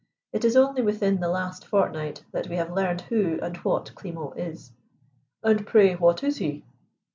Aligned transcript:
It 0.33 0.43
is 0.45 0.55
only 0.55 0.81
within 0.81 1.19
the 1.19 1.27
last 1.29 1.63
fortnight 1.67 2.23
that 2.31 2.47
we 2.49 2.55
have 2.55 2.71
learned 2.73 3.01
who 3.01 3.37
and 3.39 3.55
what 3.57 3.93
'Klimo' 3.93 4.35
is." 4.35 4.71
"And 5.43 5.63
pray 5.67 5.93
what 5.93 6.23
is 6.23 6.37
he?" 6.37 6.65